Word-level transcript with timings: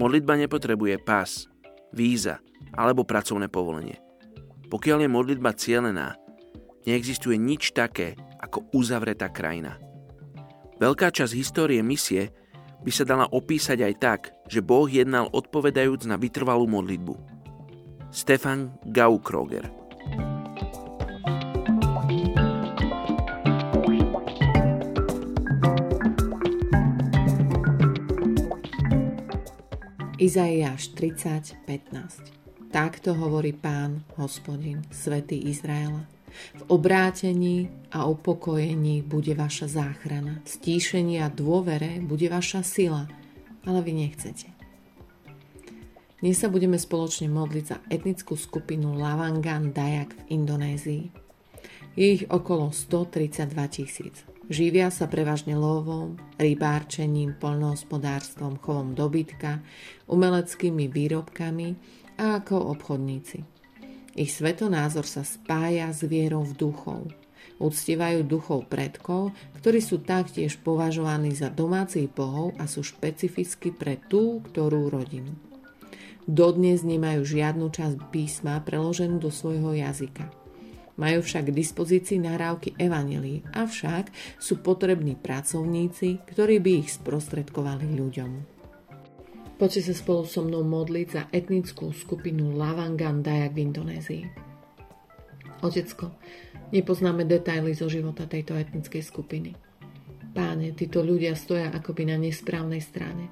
Modlitba 0.00 0.40
nepotrebuje 0.40 0.96
pás, 1.04 1.44
víza 1.92 2.40
alebo 2.72 3.04
pracovné 3.04 3.52
povolenie. 3.52 4.00
Pokiaľ 4.72 5.04
je 5.04 5.10
modlitba 5.12 5.52
cielená, 5.52 6.16
neexistuje 6.88 7.36
nič 7.36 7.76
také 7.76 8.16
ako 8.40 8.72
uzavretá 8.72 9.28
krajina. 9.28 9.76
Veľká 10.80 11.12
časť 11.12 11.36
histórie 11.36 11.84
misie 11.84 12.32
by 12.80 12.88
sa 12.88 13.04
dala 13.04 13.28
opísať 13.28 13.84
aj 13.84 13.94
tak, 14.00 14.20
že 14.48 14.64
Boh 14.64 14.88
jednal 14.88 15.28
odpovedajúc 15.28 16.08
na 16.08 16.16
vytrvalú 16.16 16.64
modlitbu. 16.64 17.14
Stefan 18.08 18.72
Gaukroger 18.88 19.79
Izaiáš 30.20 30.92
30.15 31.00 32.68
Takto 32.68 33.16
hovorí 33.16 33.56
Pán, 33.56 34.04
hospodin, 34.20 34.84
svätý 34.92 35.48
Izraela. 35.48 36.04
V 36.60 36.76
obrátení 36.76 37.72
a 37.88 38.04
upokojení 38.04 39.00
bude 39.00 39.32
vaša 39.32 39.80
záchrana. 39.80 40.44
V 40.44 40.48
stíšení 40.60 41.24
a 41.24 41.32
dôvere 41.32 42.04
bude 42.04 42.28
vaša 42.28 42.60
sila, 42.60 43.08
ale 43.64 43.80
vy 43.80 43.96
nechcete. 43.96 44.52
Dnes 46.20 46.36
sa 46.36 46.52
budeme 46.52 46.76
spoločne 46.76 47.32
modliť 47.32 47.64
za 47.64 47.80
etnickú 47.88 48.36
skupinu 48.36 49.00
Lavangan 49.00 49.72
Dayak 49.72 50.12
v 50.12 50.36
Indonézii. 50.36 51.04
Je 51.96 52.06
ich 52.20 52.28
okolo 52.28 52.68
132 52.76 53.56
tisíc. 53.72 54.20
Živia 54.50 54.90
sa 54.90 55.06
prevažne 55.06 55.54
lovom, 55.54 56.18
rybárčením, 56.34 57.38
poľnohospodárstvom, 57.38 58.58
chovom 58.58 58.98
dobytka, 58.98 59.62
umeleckými 60.10 60.90
výrobkami 60.90 61.78
a 62.18 62.42
ako 62.42 62.74
obchodníci. 62.74 63.46
Ich 64.18 64.34
svetonázor 64.34 65.06
sa 65.06 65.22
spája 65.22 65.94
s 65.94 66.02
vierou 66.02 66.42
v 66.42 66.58
duchov. 66.58 67.14
Uctievajú 67.62 68.26
duchov 68.26 68.66
predkov, 68.66 69.30
ktorí 69.62 69.78
sú 69.78 70.02
taktiež 70.02 70.58
považovaní 70.58 71.30
za 71.30 71.46
domácich 71.46 72.10
bohov 72.10 72.58
a 72.58 72.66
sú 72.66 72.82
špecificky 72.82 73.70
pre 73.70 74.02
tú, 74.10 74.42
ktorú 74.50 74.90
rodinu. 74.90 75.30
Dodnes 76.26 76.82
nemajú 76.82 77.22
žiadnu 77.22 77.70
časť 77.70 78.10
písma 78.10 78.58
preloženú 78.66 79.22
do 79.22 79.30
svojho 79.30 79.78
jazyka. 79.78 80.39
Majú 81.00 81.24
však 81.24 81.48
k 81.48 81.56
dispozícii 81.56 82.20
nahrávky 82.20 82.76
evanelí, 82.76 83.40
avšak 83.56 84.12
sú 84.36 84.60
potrební 84.60 85.16
pracovníci, 85.16 86.20
ktorí 86.28 86.60
by 86.60 86.70
ich 86.84 87.00
sprostredkovali 87.00 87.88
ľuďom. 87.96 88.60
Poďte 89.56 89.92
sa 89.92 89.94
spolu 89.96 90.28
so 90.28 90.44
mnou 90.44 90.60
modliť 90.60 91.06
za 91.08 91.22
etnickú 91.32 91.92
skupinu 91.96 92.52
Lavangan 92.52 93.24
Dayak 93.24 93.56
v 93.56 93.62
Indonézii. 93.64 94.24
Otecko, 95.60 96.16
nepoznáme 96.72 97.28
detaily 97.28 97.76
zo 97.76 97.88
života 97.88 98.24
tejto 98.24 98.56
etnickej 98.56 99.04
skupiny. 99.04 99.52
Páne, 100.32 100.72
títo 100.72 101.04
ľudia 101.04 101.36
stoja 101.36 101.68
akoby 101.72 102.08
na 102.08 102.16
nesprávnej 102.16 102.80
strane. 102.80 103.28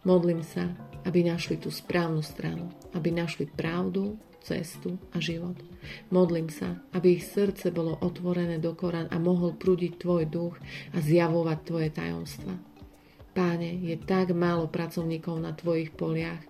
Modlím 0.00 0.40
sa, 0.40 0.72
aby 1.04 1.20
našli 1.20 1.60
tú 1.60 1.68
správnu 1.68 2.24
stranu, 2.24 2.72
aby 2.96 3.12
našli 3.12 3.44
pravdu, 3.44 4.16
cestu 4.40 4.96
a 5.12 5.20
život. 5.20 5.60
Modlím 6.08 6.48
sa, 6.48 6.80
aby 6.96 7.20
ich 7.20 7.28
srdce 7.28 7.68
bolo 7.68 8.00
otvorené 8.00 8.56
do 8.56 8.72
Korán 8.72 9.12
a 9.12 9.20
mohol 9.20 9.52
prúdiť 9.52 10.00
Tvoj 10.00 10.24
duch 10.24 10.56
a 10.96 11.04
zjavovať 11.04 11.58
Tvoje 11.68 11.88
tajomstva. 11.92 12.56
Páne, 13.36 13.76
je 13.76 14.00
tak 14.00 14.32
málo 14.32 14.72
pracovníkov 14.72 15.36
na 15.36 15.52
Tvojich 15.52 15.92
poliach, 15.92 16.40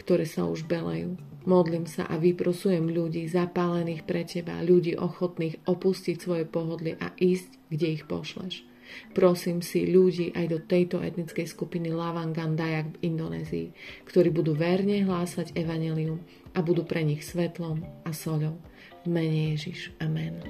ktoré 0.00 0.24
sa 0.24 0.48
už 0.48 0.64
belajú. 0.64 1.20
Modlím 1.44 1.84
sa 1.84 2.08
a 2.08 2.16
vyprosujem 2.16 2.88
ľudí 2.88 3.28
zapálených 3.28 4.08
pre 4.08 4.24
Teba, 4.24 4.64
ľudí 4.64 4.96
ochotných 4.96 5.68
opustiť 5.68 6.16
svoje 6.16 6.44
pohodlie 6.48 6.96
a 6.96 7.12
ísť, 7.16 7.60
kde 7.68 7.86
ich 8.00 8.04
pošleš. 8.08 8.69
Prosím 9.12 9.60
si 9.60 9.86
ľudí 9.86 10.32
aj 10.34 10.46
do 10.48 10.58
tejto 10.64 11.04
etnickej 11.04 11.46
skupiny 11.46 11.92
Lavangan 11.92 12.56
Dayak 12.56 12.96
v 12.96 13.12
Indonézii, 13.12 13.68
ktorí 14.08 14.32
budú 14.34 14.56
verne 14.56 15.04
hlásať 15.04 15.54
evanelium 15.54 16.24
a 16.56 16.64
budú 16.64 16.82
pre 16.82 17.04
nich 17.04 17.22
svetlom 17.22 17.84
a 18.06 18.10
soľou. 18.10 18.58
V 19.04 19.08
mene 19.08 19.56
Ježiš. 19.56 19.94
Amen. 20.00 20.40